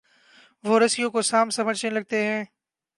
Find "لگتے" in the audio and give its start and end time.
1.91-2.23